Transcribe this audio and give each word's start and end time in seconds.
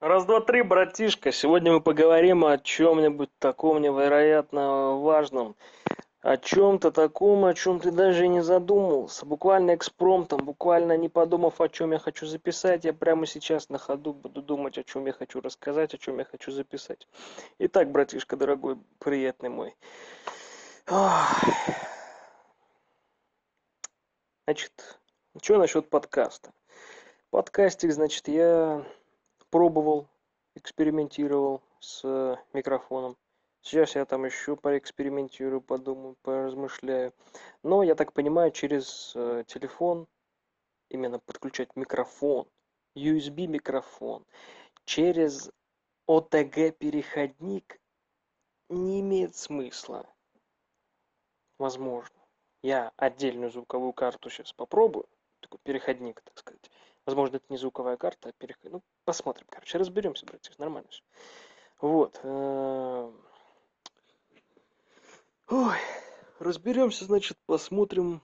Раз, 0.00 0.24
два, 0.24 0.40
три, 0.40 0.62
братишка. 0.62 1.30
Сегодня 1.30 1.72
мы 1.72 1.82
поговорим 1.82 2.46
о 2.46 2.56
чем-нибудь 2.56 3.28
таком 3.38 3.82
невероятно 3.82 4.92
важном. 4.96 5.56
О 6.22 6.38
чем-то 6.38 6.90
таком, 6.90 7.44
о 7.44 7.52
чем 7.52 7.80
ты 7.80 7.90
даже 7.90 8.24
и 8.24 8.28
не 8.28 8.42
задумывался. 8.42 9.26
Буквально 9.26 9.74
экспромтом, 9.74 10.42
буквально 10.42 10.96
не 10.96 11.10
подумав, 11.10 11.60
о 11.60 11.68
чем 11.68 11.92
я 11.92 11.98
хочу 11.98 12.24
записать, 12.24 12.86
я 12.86 12.94
прямо 12.94 13.26
сейчас 13.26 13.68
на 13.68 13.76
ходу 13.76 14.14
буду 14.14 14.40
думать, 14.40 14.78
о 14.78 14.84
чем 14.84 15.04
я 15.04 15.12
хочу 15.12 15.42
рассказать, 15.42 15.92
о 15.92 15.98
чем 15.98 16.18
я 16.18 16.24
хочу 16.24 16.50
записать. 16.50 17.06
Итак, 17.58 17.90
братишка 17.90 18.38
дорогой, 18.38 18.78
приятный 19.00 19.50
мой. 19.50 19.76
Значит, 24.46 24.98
что 25.42 25.58
насчет 25.58 25.90
подкаста? 25.90 26.52
Подкастик, 27.28 27.92
значит, 27.92 28.28
я 28.28 28.82
пробовал, 29.50 30.08
экспериментировал 30.54 31.62
с 31.80 32.38
микрофоном. 32.52 33.16
Сейчас 33.62 33.94
я 33.94 34.06
там 34.06 34.24
еще 34.24 34.56
поэкспериментирую, 34.56 35.60
подумаю, 35.60 36.16
поразмышляю. 36.22 37.12
Но, 37.62 37.82
я 37.82 37.94
так 37.94 38.12
понимаю, 38.14 38.52
через 38.52 39.12
э, 39.14 39.44
телефон 39.46 40.06
именно 40.88 41.18
подключать 41.18 41.76
микрофон, 41.76 42.48
USB 42.96 43.46
микрофон, 43.46 44.24
через 44.84 45.50
OTG 46.08 46.72
переходник 46.72 47.80
не 48.70 49.00
имеет 49.00 49.36
смысла. 49.36 50.06
Возможно. 51.58 52.16
Я 52.62 52.92
отдельную 52.96 53.50
звуковую 53.50 53.92
карту 53.92 54.30
сейчас 54.30 54.52
попробую, 54.52 55.06
такой 55.40 55.60
переходник, 55.62 56.20
так 56.22 56.38
сказать. 56.38 56.59
Возможно, 57.10 57.38
это 57.38 57.46
не 57.48 57.56
звуковая 57.56 57.96
карта, 57.96 58.28
а 58.28 58.32
переход. 58.32 58.70
Ну, 58.70 58.82
посмотрим, 59.04 59.44
короче, 59.50 59.78
разберемся, 59.78 60.24
братья, 60.26 60.52
нормально 60.58 60.88
все. 60.90 61.02
Вот. 61.80 62.20
Э, 62.22 63.10
ой, 65.48 65.76
разберемся, 66.38 67.06
значит, 67.06 67.36
посмотрим, 67.46 68.22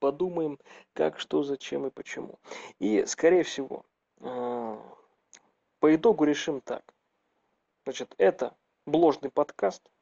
подумаем, 0.00 0.58
как, 0.94 1.20
что, 1.20 1.44
зачем 1.44 1.86
и 1.86 1.90
почему. 1.90 2.40
И, 2.80 3.06
скорее 3.06 3.44
всего, 3.44 3.84
э, 4.18 4.78
по 5.78 5.94
итогу 5.94 6.24
решим 6.24 6.60
так. 6.60 6.82
Значит, 7.84 8.16
это 8.18 8.56
бложный 8.84 9.30
подкаст. 9.30 9.92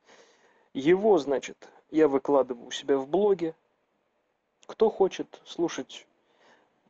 Его, 0.72 1.18
значит, 1.18 1.68
я 1.90 2.08
выкладываю 2.08 2.68
у 2.68 2.70
себя 2.70 2.96
в 2.96 3.06
блоге. 3.06 3.54
Кто 4.66 4.88
хочет 4.88 5.42
слушать 5.44 6.06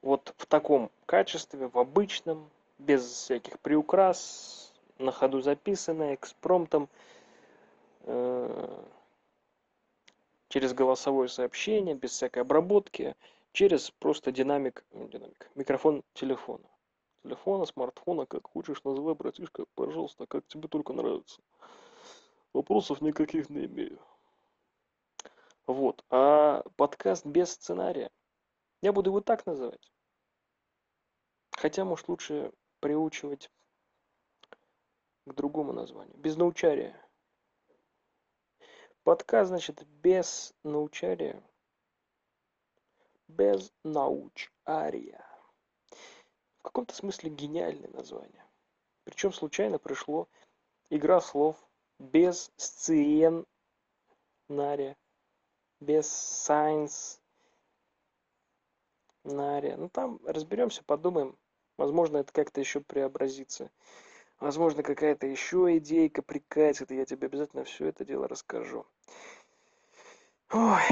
вот 0.07 0.35
в 0.39 0.47
таком 0.47 0.93
качестве, 1.05 1.67
в 1.67 1.77
обычном, 1.77 2.49
без 2.79 3.05
всяких 3.05 3.59
приукрас, 3.59 4.73
на 4.99 5.11
ходу 5.11 5.41
записанное, 5.41 6.15
экспромтом, 6.15 6.89
э, 8.03 8.85
через 10.49 10.73
голосовое 10.75 11.29
сообщение, 11.29 11.97
без 11.97 12.13
всякой 12.13 12.43
обработки, 12.43 13.17
через 13.51 13.91
просто 13.91 14.31
динамик, 14.31 14.85
ну, 14.93 15.09
динамик 15.09 15.51
микрофон 15.57 16.05
телефона. 16.15 16.69
Телефона, 17.25 17.67
смартфона, 17.67 18.27
как 18.27 18.47
хочешь 18.47 18.85
называй, 18.85 19.17
братишка, 19.17 19.65
пожалуйста, 19.75 20.27
как 20.27 20.47
тебе 20.47 20.69
только 20.69 20.93
нравится. 20.93 21.41
Вопросов 22.53 23.01
никаких 23.01 23.51
не 23.51 23.65
имею. 23.65 23.99
Вот. 25.67 26.05
А 26.11 26.63
подкаст 26.77 27.27
без 27.27 27.51
сценария. 27.51 28.13
Я 28.83 28.93
буду 28.93 29.11
его 29.11 29.21
так 29.21 29.45
называть. 29.47 29.91
Хотя, 31.57 31.85
может, 31.85 32.09
лучше 32.09 32.53
приучивать 32.81 33.51
к 35.25 35.33
другому 35.33 35.73
названию. 35.73 36.17
Без 36.17 36.37
научария. 36.37 36.95
Подкаст, 39.03 39.49
значит, 39.49 39.83
без 39.87 40.55
научария. 40.63 41.43
Без 43.27 43.73
научария. 43.85 45.27
В 46.59 46.63
каком-то 46.63 46.95
смысле 46.95 47.31
гениальное 47.31 47.91
название. 47.91 48.45
Причем 49.05 49.33
случайно 49.33 49.79
пришло 49.79 50.29
игра 50.91 51.21
слов 51.23 51.57
без 51.99 52.53
сценария, 52.57 53.47
без 55.81 56.07
science. 56.07 57.19
Ну 59.25 59.89
там 59.89 60.21
разберемся, 60.25 60.85
подумаем. 60.85 61.37
Возможно, 61.77 62.19
это 62.19 62.33
как-то 62.33 62.61
еще 62.61 62.81
преобразится. 62.81 63.71
Возможно, 64.41 64.83
какая-то 64.83 65.27
еще 65.27 65.77
идейка 65.79 66.23
прикатит, 66.23 66.91
и 66.91 66.97
я 66.97 67.05
тебе 67.05 67.27
обязательно 67.27 67.65
все 67.65 67.87
это 67.87 68.05
дело 68.05 68.29
расскажу. 68.29 68.87
Ой. 70.51 70.83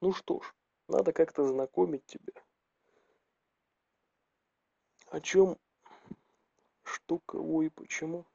Ну 0.00 0.12
что 0.12 0.40
ж, 0.40 0.54
надо 0.88 1.12
как-то 1.12 1.44
знакомить 1.44 2.04
тебя. 2.06 2.32
О 5.10 5.20
чем, 5.20 5.56
кого 7.26 7.62
и 7.62 7.68
почему. 7.68 8.26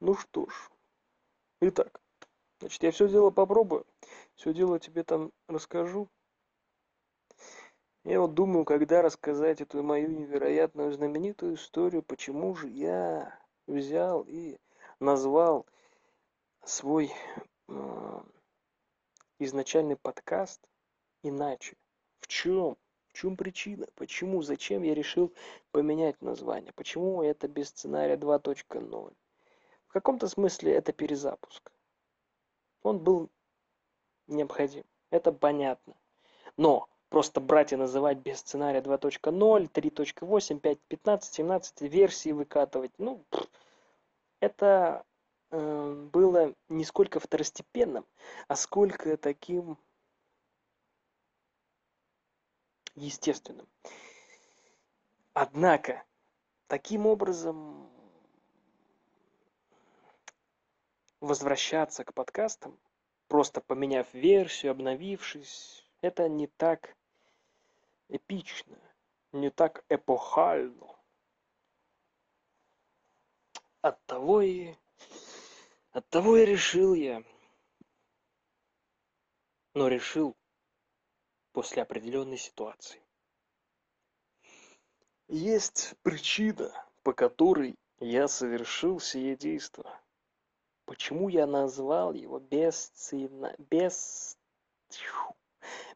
Ну 0.00 0.14
что 0.14 0.46
ж, 0.48 0.70
итак, 1.60 2.00
значит, 2.60 2.82
я 2.82 2.90
все 2.90 3.08
дело 3.08 3.30
попробую, 3.30 3.86
все 4.34 4.52
дело 4.52 4.78
тебе 4.78 5.02
там 5.02 5.32
расскажу. 5.48 6.08
Я 8.04 8.20
вот 8.20 8.34
думаю, 8.34 8.64
когда 8.64 9.02
рассказать 9.02 9.60
эту 9.60 9.82
мою 9.82 10.08
невероятную 10.08 10.92
знаменитую 10.92 11.56
историю, 11.56 12.02
почему 12.02 12.54
же 12.54 12.68
я 12.68 13.36
взял 13.66 14.22
и 14.28 14.58
назвал 15.00 15.66
свой 16.64 17.12
э, 17.68 18.20
изначальный 19.38 19.96
подкаст 19.96 20.60
иначе. 21.22 21.76
В 22.20 22.28
чем? 22.28 22.76
В 23.08 23.12
чем 23.12 23.36
причина? 23.36 23.86
Почему? 23.94 24.42
Зачем 24.42 24.82
я 24.82 24.94
решил 24.94 25.32
поменять 25.72 26.20
название? 26.22 26.72
Почему 26.74 27.22
это 27.22 27.48
без 27.48 27.68
сценария 27.68 28.16
2.0? 28.16 29.14
В 29.86 29.92
каком-то 29.92 30.28
смысле 30.28 30.72
это 30.72 30.92
перезапуск. 30.92 31.72
Он 32.86 33.00
был 33.00 33.30
необходим. 34.28 34.84
Это 35.10 35.32
понятно. 35.32 35.96
Но 36.56 36.88
просто 37.08 37.40
брать 37.40 37.72
и 37.72 37.76
называть 37.76 38.18
без 38.18 38.38
сценария 38.38 38.80
2.0, 38.80 39.68
3.8, 39.72 40.60
5, 40.60 40.78
15, 40.86 41.34
17 41.34 41.80
версии 41.80 42.30
выкатывать, 42.30 42.92
ну, 42.98 43.24
это 44.38 45.04
э, 45.50 46.08
было 46.12 46.54
не 46.68 46.84
сколько 46.84 47.18
второстепенным, 47.18 48.06
а 48.46 48.54
сколько 48.54 49.16
таким 49.16 49.78
естественным. 52.94 53.66
Однако, 55.32 56.04
таким 56.68 57.06
образом 57.06 57.90
возвращаться 61.26 62.04
к 62.04 62.14
подкастам, 62.14 62.78
просто 63.28 63.60
поменяв 63.60 64.12
версию, 64.14 64.72
обновившись, 64.72 65.84
это 66.00 66.28
не 66.28 66.46
так 66.46 66.96
эпично, 68.08 68.78
не 69.32 69.50
так 69.50 69.84
эпохально. 69.88 70.96
Оттого 73.80 74.42
и... 74.42 74.74
Оттого 75.92 76.36
и 76.36 76.44
решил 76.44 76.94
я. 76.94 77.22
Но 79.74 79.88
решил 79.88 80.36
после 81.52 81.82
определенной 81.82 82.38
ситуации. 82.38 83.00
Есть 85.28 85.94
причина, 86.02 86.70
по 87.02 87.12
которой 87.12 87.76
я 87.98 88.28
совершил 88.28 89.00
сие 89.00 89.36
действие. 89.36 89.90
Почему 90.86 91.28
я 91.28 91.46
назвал 91.48 92.12
его 92.14 92.38
без 92.38 92.90
цена, 92.94 93.54
без 93.58 94.38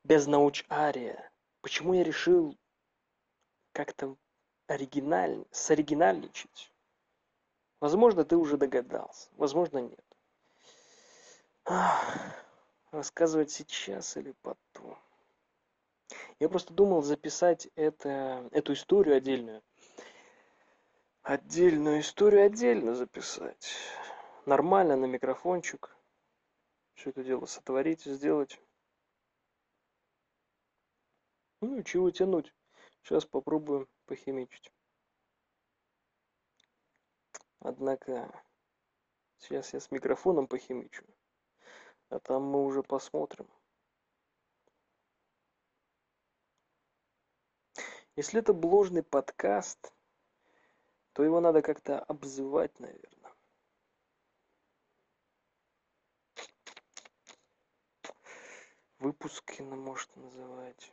без 0.03 0.27
научария? 0.27 1.31
Почему 1.61 1.95
я 1.95 2.03
решил 2.03 2.59
как-то 3.73 4.17
оригинально, 4.67 5.45
соригинальничать? 5.53 6.73
Возможно, 7.79 8.25
ты 8.25 8.37
уже 8.37 8.57
догадался, 8.57 9.29
возможно, 9.37 9.79
нет. 9.79 10.05
Рассказывать 12.91 13.53
сейчас 13.53 14.17
или 14.17 14.35
потом? 14.43 14.99
Я 16.41 16.49
просто 16.49 16.75
думал 16.75 17.03
записать 17.03 17.69
это, 17.77 18.49
эту 18.51 18.73
историю 18.73 19.17
отдельную. 19.17 19.63
Отдельную 21.23 22.01
историю 22.01 22.47
отдельно 22.47 22.97
записать 22.97 23.73
нормально 24.47 24.97
на 24.97 25.07
микрофончик 25.07 25.97
все 26.95 27.11
это 27.11 27.25
дело 27.25 27.47
сотворить 27.47 28.03
сделать 28.05 28.61
Ну 31.61 31.83
чего 31.83 32.11
тянуть? 32.11 32.55
Сейчас 33.03 33.27
попробуем 33.27 33.87
похимичить. 34.07 34.73
Однако, 37.59 38.43
сейчас 39.37 39.75
я 39.75 39.81
с 39.81 39.91
микрофоном 39.91 40.47
похимичу, 40.47 41.05
а 42.09 42.19
там 42.19 42.45
мы 42.45 42.65
уже 42.65 42.83
посмотрим. 42.83 43.47
Если 48.17 48.41
это 48.41 48.55
бложный 48.55 49.03
подкаст, 49.03 49.93
то 51.13 51.23
его 51.23 51.41
надо 51.41 51.61
как-то 51.61 52.01
обзывать, 52.01 52.79
наверное. 52.81 53.20
Выпуски, 59.01 59.63
ну, 59.63 59.77
может, 59.77 60.15
называть. 60.15 60.93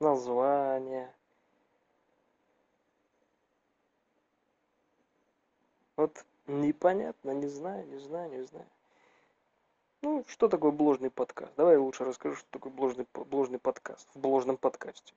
Название. 0.00 1.14
Вот 5.96 6.24
непонятно, 6.46 7.32
не 7.32 7.46
знаю, 7.48 7.86
не 7.88 7.98
знаю, 7.98 8.30
не 8.30 8.42
знаю. 8.44 8.66
Ну, 10.00 10.24
что 10.28 10.48
такое 10.48 10.70
бложный 10.70 11.10
подкаст? 11.10 11.52
Давай 11.56 11.76
лучше 11.76 12.04
расскажу, 12.04 12.36
что 12.36 12.46
такое 12.50 12.72
бложный, 12.72 13.06
бложный 13.12 13.58
подкаст 13.58 14.08
в 14.14 14.18
бложном 14.18 14.56
подкасте. 14.56 15.12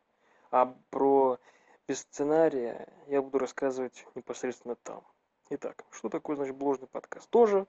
А 0.50 0.76
про 0.90 1.40
без 1.88 2.02
сценария 2.02 2.90
я 3.08 3.22
буду 3.22 3.38
рассказывать 3.38 4.06
непосредственно 4.16 4.76
там. 4.76 5.04
Итак, 5.54 5.84
что 5.92 6.08
такое, 6.08 6.38
значит, 6.38 6.56
бложный 6.56 6.88
подкаст? 6.88 7.30
Тоже 7.30 7.68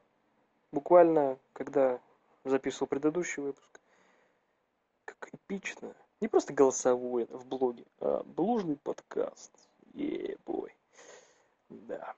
буквально, 0.71 1.37
когда 1.53 2.01
записывал 2.45 2.87
предыдущий 2.87 3.43
выпуск, 3.43 3.81
как 5.05 5.35
эпично, 5.35 5.93
не 6.21 6.29
просто 6.29 6.53
голосовой 6.53 7.25
в 7.25 7.45
блоге, 7.45 7.85
а 7.99 8.23
бложный 8.23 8.77
подкаст. 8.77 9.51
Ебой. 9.95 10.77
Да. 11.71 12.15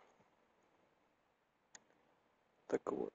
Так 2.66 2.92
вот. 2.92 3.14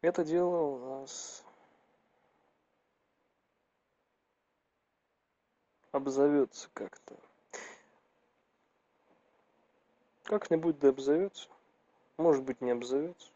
Это 0.00 0.24
дело 0.24 0.56
у 0.62 0.78
нас 0.78 1.44
обзовется 5.92 6.70
как-то. 6.72 7.27
Как-нибудь 10.28 10.78
да 10.78 10.90
обзовется. 10.90 11.48
Может 12.18 12.44
быть, 12.44 12.60
не 12.60 12.70
обзовется. 12.70 13.30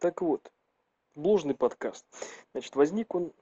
Так 0.00 0.20
вот, 0.20 0.50
бложный 1.14 1.54
подкаст. 1.54 2.04
Значит, 2.50 2.74
возник 2.74 3.14
он 3.14 3.32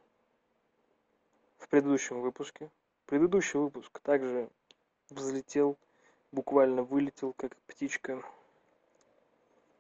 в 1.56 1.69
предыдущем 1.69 2.20
выпуске. 2.20 2.70
Предыдущий 3.06 3.58
выпуск 3.58 3.99
также 4.00 4.50
взлетел 5.08 5.78
буквально 6.31 6.82
вылетел 6.82 7.32
как 7.32 7.56
птичка 7.66 8.22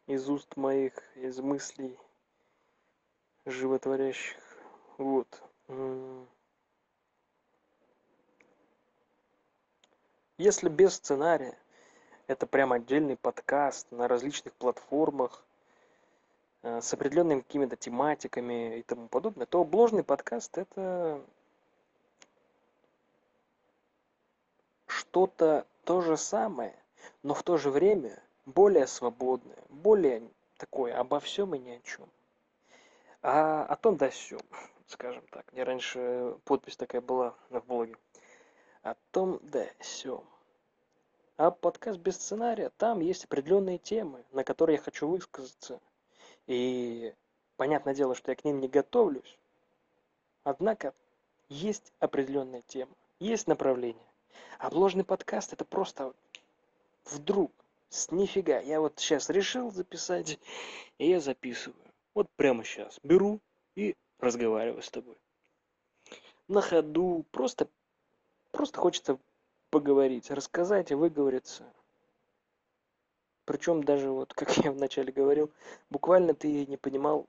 из 0.06 0.30
уст 0.30 0.56
моих 0.56 0.94
из 1.16 1.38
мыслей 1.40 1.98
животворящих 3.44 4.40
вот 4.96 5.42
если 10.42 10.68
без 10.68 10.94
сценария 10.94 11.56
это 12.26 12.46
прям 12.46 12.72
отдельный 12.72 13.16
подкаст 13.16 13.86
на 13.92 14.08
различных 14.08 14.52
платформах 14.54 15.44
э, 16.62 16.80
с 16.80 16.92
определенными 16.92 17.40
какими-то 17.40 17.76
тематиками 17.76 18.78
и 18.78 18.82
тому 18.82 19.08
подобное, 19.08 19.46
то 19.46 19.62
бложный 19.64 20.02
подкаст 20.02 20.58
это 20.58 21.22
что-то 24.86 25.64
то 25.84 26.00
же 26.00 26.16
самое, 26.16 26.74
но 27.22 27.34
в 27.34 27.42
то 27.44 27.56
же 27.56 27.70
время 27.70 28.20
более 28.44 28.88
свободное, 28.88 29.62
более 29.68 30.22
такое 30.56 30.98
обо 30.98 31.20
всем 31.20 31.54
и 31.54 31.58
ни 31.58 31.70
о 31.70 31.80
чем. 31.80 32.08
А 33.22 33.64
о 33.64 33.76
том 33.76 33.96
да 33.96 34.10
сём, 34.10 34.40
скажем 34.88 35.24
так. 35.30 35.44
Мне 35.52 35.62
раньше 35.62 36.36
подпись 36.44 36.76
такая 36.76 37.00
была 37.00 37.34
в 37.50 37.60
блоге. 37.60 37.96
О 38.82 38.94
том 39.12 39.38
да 39.42 39.64
сём. 39.80 40.24
А 41.36 41.52
подкаст 41.52 42.00
без 42.00 42.16
сценария, 42.16 42.70
там 42.78 42.98
есть 42.98 43.24
определенные 43.24 43.78
темы, 43.78 44.24
на 44.32 44.42
которые 44.42 44.76
я 44.76 44.82
хочу 44.82 45.06
высказаться. 45.06 45.80
И 46.48 47.14
понятное 47.56 47.94
дело, 47.94 48.16
что 48.16 48.32
я 48.32 48.34
к 48.34 48.44
ним 48.44 48.58
не 48.60 48.66
готовлюсь. 48.66 49.38
Однако 50.42 50.94
есть 51.48 51.92
определенная 52.00 52.62
тема, 52.62 52.92
есть 53.20 53.46
направление. 53.46 54.06
Обложный 54.58 55.04
подкаст 55.04 55.52
это 55.52 55.64
просто 55.64 56.12
вдруг, 57.04 57.52
с 57.88 58.10
нифига. 58.10 58.58
Я 58.58 58.80
вот 58.80 58.98
сейчас 58.98 59.30
решил 59.30 59.70
записать, 59.70 60.40
и 60.98 61.08
я 61.08 61.20
записываю. 61.20 61.76
Вот 62.14 62.28
прямо 62.34 62.64
сейчас 62.64 62.98
беру 63.04 63.38
и 63.76 63.94
разговариваю 64.18 64.82
с 64.82 64.90
тобой. 64.90 65.16
На 66.48 66.60
ходу, 66.60 67.24
просто, 67.30 67.68
просто 68.52 68.78
хочется 68.78 69.18
поговорить, 69.70 70.30
рассказать 70.30 70.90
и 70.90 70.94
выговориться. 70.94 71.64
Причем 73.44 73.82
даже 73.82 74.10
вот, 74.10 74.32
как 74.34 74.56
я 74.58 74.70
вначале 74.70 75.12
говорил, 75.12 75.50
буквально 75.90 76.34
ты 76.34 76.66
не 76.66 76.76
понимал, 76.76 77.26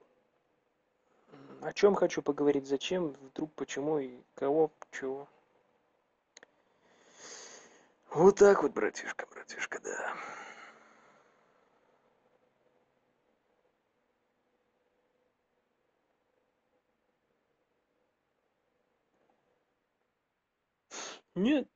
о 1.61 1.73
чем 1.73 1.95
хочу 1.95 2.21
поговорить, 2.21 2.67
зачем, 2.67 3.15
вдруг, 3.31 3.51
почему 3.53 3.97
и 3.97 4.17
кого, 4.35 4.71
чего. 4.91 5.27
Вот 8.09 8.35
так 8.35 8.61
вот, 8.61 8.73
братишка, 8.73 9.25
братишка, 9.31 9.79
да. 9.79 10.13
Нет, 21.35 21.67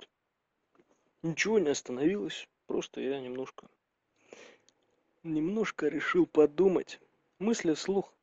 ничего 1.23 1.57
не 1.59 1.69
остановилось. 1.69 2.47
Просто 2.67 3.01
я 3.01 3.19
немножко, 3.19 3.67
немножко 5.23 5.87
решил 5.87 6.27
подумать. 6.27 6.99
Мысли 7.39 7.73
вслух. 7.73 8.13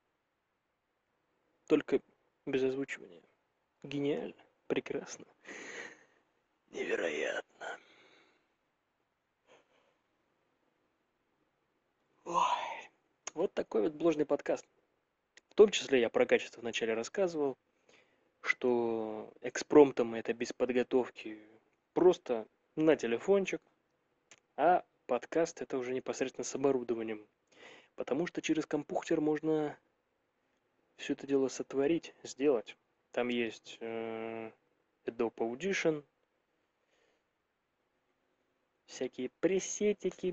Только 1.66 2.00
без 2.46 2.62
озвучивания. 2.62 3.22
Гениально, 3.82 4.42
прекрасно, 4.66 5.26
невероятно. 6.70 7.78
Ой, 12.24 12.90
вот 13.34 13.52
такой 13.54 13.82
вот 13.82 13.92
бложный 13.94 14.26
подкаст. 14.26 14.66
В 15.48 15.54
том 15.54 15.70
числе 15.70 16.00
я 16.00 16.10
про 16.10 16.26
качество 16.26 16.60
вначале 16.60 16.94
рассказывал, 16.94 17.56
что 18.46 19.32
экспромтом 19.40 20.14
это 20.14 20.32
без 20.32 20.52
подготовки 20.52 21.38
просто 21.92 22.46
на 22.76 22.96
телефончик, 22.96 23.60
а 24.56 24.84
подкаст 25.06 25.62
это 25.62 25.78
уже 25.78 25.92
непосредственно 25.92 26.44
с 26.44 26.54
оборудованием. 26.54 27.26
Потому 27.94 28.26
что 28.26 28.42
через 28.42 28.66
компьютер 28.66 29.20
можно 29.20 29.78
все 30.96 31.12
это 31.12 31.26
дело 31.26 31.48
сотворить, 31.48 32.14
сделать. 32.22 32.76
Там 33.12 33.28
есть 33.28 33.78
э, 33.80 34.50
Adobe 35.06 35.36
Audition, 35.36 36.04
всякие 38.86 39.30
пресетики, 39.40 40.32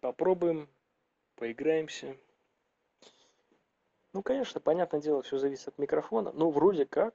попробуем, 0.00 0.68
поиграемся. 1.36 2.16
Ну, 4.12 4.22
конечно, 4.22 4.60
понятное 4.60 5.00
дело, 5.00 5.22
все 5.22 5.38
зависит 5.38 5.68
от 5.68 5.78
микрофона, 5.78 6.32
но 6.32 6.50
вроде 6.50 6.84
как 6.84 7.14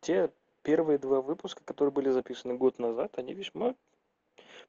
те 0.00 0.32
первые 0.62 0.98
два 0.98 1.20
выпуска, 1.20 1.64
которые 1.64 1.92
были 1.92 2.10
записаны 2.10 2.54
год 2.54 2.78
назад, 2.78 3.18
они 3.18 3.34
весьма 3.34 3.74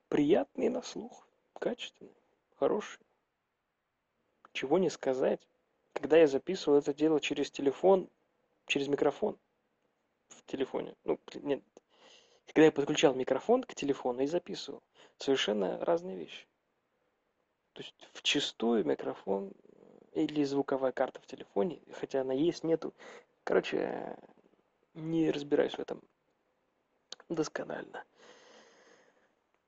приятные 0.09 0.71
на 0.71 0.81
слух, 0.81 1.27
качественные, 1.53 2.15
хорошие. 2.55 3.05
Чего 4.51 4.79
не 4.79 4.89
сказать. 4.89 5.47
Когда 5.93 6.17
я 6.17 6.27
записывал 6.27 6.77
это 6.77 6.93
дело 6.93 7.19
через 7.19 7.51
телефон, 7.51 8.09
через 8.65 8.87
микрофон 8.87 9.37
в 10.29 10.43
телефоне, 10.45 10.95
ну, 11.03 11.19
нет, 11.35 11.63
когда 12.47 12.65
я 12.65 12.71
подключал 12.71 13.13
микрофон 13.13 13.63
к 13.63 13.75
телефону 13.75 14.21
и 14.21 14.27
записывал, 14.27 14.81
совершенно 15.17 15.83
разные 15.85 16.17
вещи. 16.17 16.47
То 17.77 17.83
есть 17.83 18.09
вчастую 18.13 18.83
микрофон 18.85 19.51
или 20.13 20.43
звуковая 20.43 20.91
карта 20.91 21.21
в 21.21 21.27
телефоне, 21.27 21.79
хотя 21.93 22.21
она 22.21 22.33
есть, 22.33 22.63
нету. 22.63 22.91
Короче, 23.43 24.17
не 24.95 25.29
разбираюсь 25.29 25.75
в 25.75 25.79
этом. 25.79 26.01
досконально. 27.29 28.03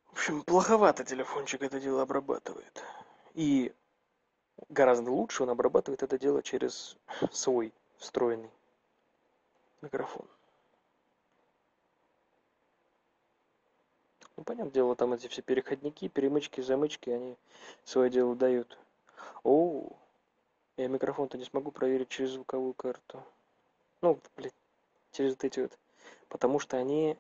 В 0.06 0.13
общем, 0.13 0.42
плоховато 0.42 1.04
телефончик 1.04 1.62
это 1.62 1.80
дело 1.80 2.01
обрабатывает. 2.01 2.84
И 3.36 3.75
гораздо 4.70 5.12
лучше 5.12 5.44
он 5.44 5.51
обрабатывает 5.51 6.01
это 6.01 6.18
дело 6.18 6.42
через 6.42 6.98
свой 7.32 7.72
встроенный 8.00 8.50
микрофон. 9.84 10.28
Ну, 14.39 14.46
понятное 14.46 14.72
дело, 14.72 14.96
там 14.96 15.12
эти 15.12 15.27
все 15.27 15.41
переходники, 15.41 16.08
перемычки, 16.08 16.62
замычки, 16.62 17.10
они 17.10 17.36
свое 17.84 18.10
дело 18.10 18.38
дают. 18.38 18.79
О, 19.43 19.91
я 20.77 20.88
микрофон-то 20.88 21.38
не 21.38 21.43
смогу 21.43 21.72
проверить 21.72 22.08
через 22.08 22.29
звуковую 22.29 22.74
карту. 22.74 23.22
Ну, 24.01 24.17
блядь, 24.38 24.53
через 25.12 25.31
вот 25.31 25.43
эти 25.43 25.60
вот. 25.60 25.77
Потому 26.29 26.60
что 26.60 26.77
они 26.77 27.17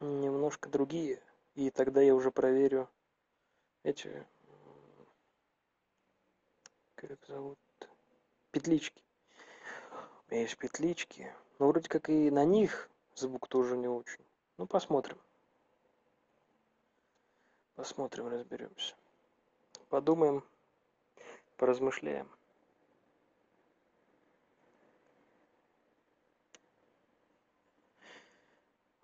немножко 0.00 0.68
другие. 0.68 1.22
И 1.54 1.70
тогда 1.70 2.02
я 2.02 2.16
уже 2.16 2.32
проверю 2.32 2.88
эти... 3.84 4.26
Как 6.96 7.16
зовут? 7.28 7.60
Петлички. 8.50 9.04
У 10.26 10.32
меня 10.32 10.42
есть 10.42 10.58
петлички. 10.58 11.32
Но 11.60 11.68
вроде 11.68 11.88
как 11.88 12.08
и 12.08 12.28
на 12.28 12.44
них 12.44 12.90
звук 13.14 13.46
тоже 13.46 13.76
не 13.76 13.86
очень. 13.86 14.24
Ну, 14.56 14.66
посмотрим. 14.66 15.16
Посмотрим, 17.78 18.26
разберемся. 18.26 18.96
Подумаем, 19.88 20.44
поразмышляем. 21.56 22.28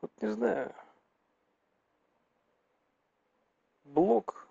Вот 0.00 0.10
не 0.20 0.32
знаю. 0.32 0.74
Блог, 3.84 4.48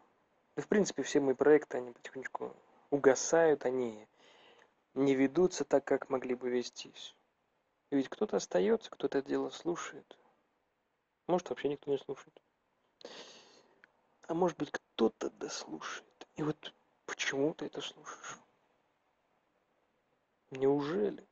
да 0.55 0.61
в 0.61 0.69
принципе 0.69 1.03
все 1.03 1.19
мои 1.19 1.33
проекты, 1.35 1.79
они 1.79 1.91
потихонечку 1.91 2.55
угасают, 2.91 3.65
они 3.65 4.07
не 4.93 5.15
ведутся 5.15 5.65
так, 5.65 5.83
как 5.83 6.09
могли 6.09 6.33
бы 6.33 6.49
вестись. 6.49 7.13
И 7.89 7.97
ведь 7.97 8.07
кто-то 8.07 8.37
остается, 8.37 8.89
кто-то 8.89 9.17
это 9.17 9.27
дело 9.27 9.49
слушает. 9.49 10.17
Может, 11.27 11.49
вообще 11.49 11.67
никто 11.67 11.91
не 11.91 11.97
слушает 11.97 12.41
а 14.27 14.33
может 14.33 14.57
быть 14.57 14.71
кто-то 14.71 15.29
дослушает. 15.31 16.27
И 16.35 16.43
вот 16.43 16.73
почему 17.05 17.53
ты 17.53 17.65
это 17.65 17.81
слушаешь? 17.81 18.39
Неужели? 20.51 21.27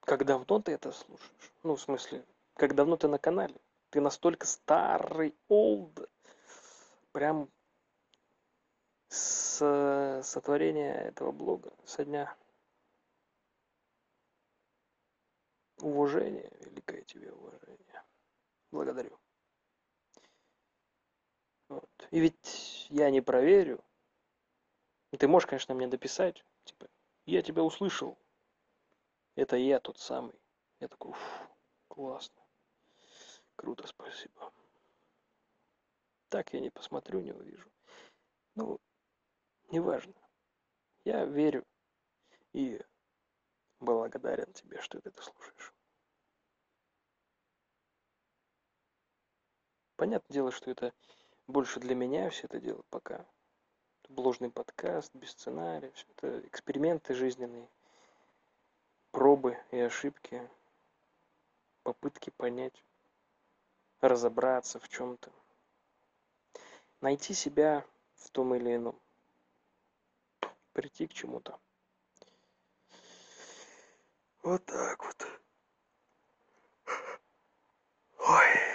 Как 0.00 0.24
давно 0.24 0.60
ты 0.60 0.72
это 0.72 0.92
слушаешь? 0.92 1.52
Ну, 1.62 1.76
в 1.76 1.80
смысле, 1.80 2.26
как 2.54 2.74
давно 2.74 2.96
ты 2.96 3.08
на 3.08 3.18
канале? 3.18 3.60
Ты 3.90 4.00
настолько 4.00 4.46
старый, 4.46 5.34
old, 5.48 6.08
прям 7.12 7.50
с 9.08 10.22
сотворения 10.24 10.94
этого 10.94 11.30
блога, 11.30 11.72
со 11.84 12.04
дня 12.04 12.34
уважения, 15.78 16.50
великое 16.60 17.02
тебе 17.02 17.30
уважение. 17.32 18.02
Благодарю. 18.70 19.21
И 22.12 22.20
ведь 22.20 22.86
я 22.90 23.10
не 23.10 23.22
проверю. 23.22 23.82
Ты 25.18 25.26
можешь, 25.26 25.46
конечно, 25.46 25.74
мне 25.74 25.86
дописать. 25.86 26.44
Типа, 26.64 26.86
я 27.24 27.40
тебя 27.40 27.62
услышал. 27.62 28.18
Это 29.34 29.56
я 29.56 29.80
тот 29.80 29.98
самый. 29.98 30.38
Я 30.78 30.88
такой, 30.88 31.12
уф, 31.12 31.48
классно. 31.88 32.42
Круто, 33.56 33.86
спасибо. 33.86 34.52
Так 36.28 36.52
я 36.52 36.60
не 36.60 36.68
посмотрю, 36.68 37.20
не 37.20 37.32
увижу. 37.32 37.70
Ну, 38.56 38.78
неважно. 39.70 40.14
Я 41.04 41.24
верю 41.24 41.64
и 42.52 42.78
благодарен 43.80 44.52
тебе, 44.52 44.82
что 44.82 45.00
ты 45.00 45.08
это 45.08 45.22
слушаешь. 45.22 45.72
Понятное 49.96 50.34
дело, 50.34 50.50
что 50.50 50.70
это 50.70 50.92
больше 51.46 51.80
для 51.80 51.94
меня 51.94 52.30
все 52.30 52.46
это 52.46 52.60
дело 52.60 52.82
пока. 52.90 53.24
Бложный 54.08 54.50
подкаст, 54.50 55.14
без 55.14 55.30
сценария, 55.30 55.90
все 55.92 56.06
это 56.16 56.46
эксперименты 56.46 57.14
жизненные, 57.14 57.68
пробы 59.10 59.58
и 59.70 59.78
ошибки, 59.78 60.48
попытки 61.82 62.30
понять, 62.30 62.84
разобраться 64.00 64.78
в 64.80 64.88
чем-то, 64.88 65.32
найти 67.00 67.32
себя 67.32 67.86
в 68.16 68.30
том 68.30 68.54
или 68.54 68.76
ином, 68.76 69.00
прийти 70.72 71.06
к 71.06 71.14
чему-то. 71.14 71.58
Вот 74.42 74.64
так 74.66 75.04
вот. 75.04 75.26
Ой. 78.18 78.72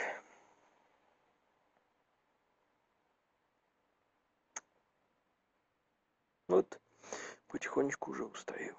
Вот 6.48 6.80
потихонечку 7.88 8.12
уже 8.12 8.26
устаю. 8.26 8.76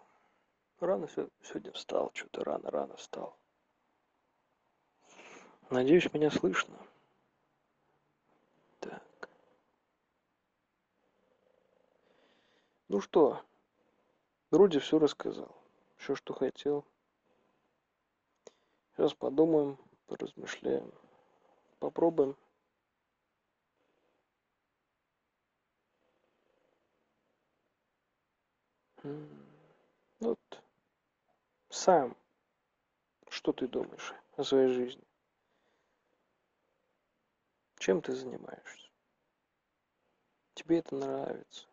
Рано 0.80 1.08
сегодня 1.08 1.72
встал, 1.72 2.10
что-то 2.14 2.44
рано-рано 2.44 2.96
встал. 2.96 3.36
Надеюсь, 5.70 6.12
меня 6.12 6.30
слышно. 6.30 6.78
Так. 8.80 9.28
Ну 12.88 13.00
что, 13.00 13.42
вроде 14.50 14.78
все 14.78 14.98
рассказал. 14.98 15.54
Все, 15.96 16.14
что 16.14 16.32
хотел. 16.32 16.84
Сейчас 18.96 19.14
подумаем, 19.14 19.78
поразмышляем. 20.06 20.92
Попробуем 21.80 22.36
Вот 30.20 30.40
сам, 31.68 32.16
что 33.28 33.52
ты 33.52 33.68
думаешь 33.68 34.14
о 34.36 34.42
своей 34.42 34.72
жизни? 34.72 35.04
Чем 37.78 38.02
ты 38.02 38.12
занимаешься? 38.12 38.88
Тебе 40.54 40.78
это 40.78 40.96
нравится? 40.96 41.66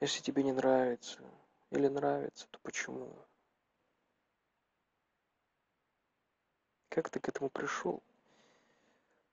Если 0.00 0.20
тебе 0.22 0.42
не 0.42 0.52
нравится 0.52 1.20
или 1.70 1.88
нравится, 1.88 2.46
то 2.50 2.58
почему? 2.60 3.14
Как 6.88 7.10
ты 7.10 7.20
к 7.20 7.28
этому 7.28 7.50
пришел? 7.50 8.02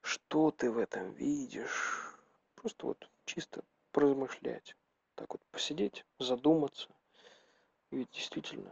Что 0.01 0.51
ты 0.51 0.69
в 0.69 0.77
этом 0.77 1.13
видишь? 1.13 2.15
Просто 2.55 2.85
вот 2.85 3.09
чисто 3.25 3.63
поразмышлять 3.91 4.75
так 5.15 5.33
вот 5.33 5.41
посидеть, 5.51 6.05
задуматься. 6.19 6.89
Ведь 7.91 8.09
действительно. 8.11 8.71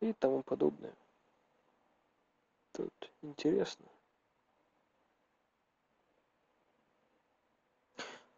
И 0.00 0.12
тому 0.12 0.42
подобное. 0.42 0.94
Тут 2.72 2.92
интересно. 3.22 3.86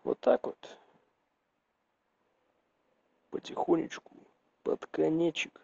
Вот 0.04 0.20
так 0.20 0.46
вот. 0.46 0.78
Потихонечку, 3.30 4.12
под 4.62 4.86
конечек. 4.86 5.60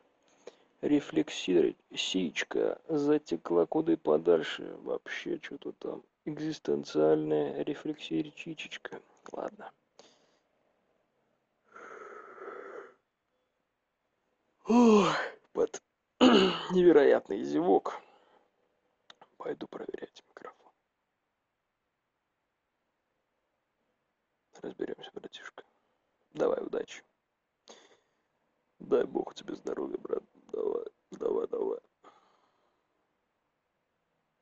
Рефлексиечка 0.80 2.78
затекла 2.88 3.64
куда 3.64 3.96
подальше. 3.96 4.76
Вообще 4.82 5.38
что-то 5.40 5.73
там 5.73 6.02
экзистенциальная 6.26 7.62
рефлексия-речичечка. 7.62 9.00
Ладно. 9.33 9.73
Под 15.52 15.83
невероятный 16.21 17.43
зевок. 17.43 18.00
Пойду 19.37 19.66
проверять 19.69 20.25
микрофон. 20.28 20.73
Разберемся, 24.62 25.11
братишка. 25.12 25.64
Давай, 26.33 26.62
удачи. 26.62 27.02
Дай 28.78 29.04
бог 29.04 29.35
тебе 29.35 29.54
здоровья, 29.54 29.99
брат. 29.99 30.23
Давай, 30.50 30.87
давай, 31.11 31.47
давай. 31.49 31.81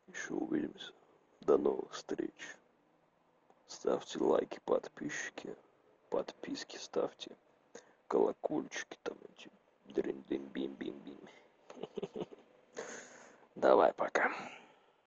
Еще 0.07 0.35
увидимся. 0.35 0.93
До 1.41 1.59
новых 1.59 1.93
встреч 1.93 2.57
ставьте 3.73 4.19
лайки 4.23 4.61
подписчики 4.64 5.57
подписки 6.11 6.76
ставьте 6.76 7.31
колокольчики 8.07 8.99
там 9.02 9.17
эти 9.31 9.50
дрин-дрин-бим-бим-бим. 9.87 11.19
давай 13.57 13.93
пока 13.95 14.31